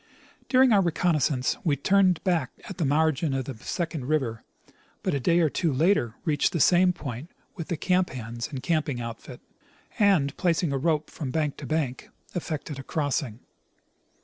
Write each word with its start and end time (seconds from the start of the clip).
During 0.49 0.71
our 0.71 0.81
reconnoissance 0.81 1.57
we 1.63 1.75
turned 1.75 2.23
back 2.23 2.49
at 2.67 2.79
the 2.79 2.85
margin 2.85 3.35
of 3.35 3.45
the 3.45 3.55
second 3.57 4.05
river,' 4.07 4.43
but 5.03 5.13
a 5.13 5.19
day 5.19 5.41
or 5.41 5.49
two 5.51 5.71
later 5.71 6.15
reached 6.25 6.53
the 6.53 6.59
same 6.59 6.91
point 6.91 7.29
with 7.55 7.67
the 7.67 7.77
camp 7.77 8.09
hands 8.09 8.47
and 8.47 8.63
camping 8.63 8.99
outfit, 8.99 9.41
and, 9.99 10.35
placing 10.37 10.73
a 10.73 10.77
rope 10.79 11.11
.from 11.11 11.29
bank 11.29 11.55
to 11.57 11.67
bank, 11.67 12.09
effected 12.33 12.79
a 12.79 12.83
crossing. 12.83 13.41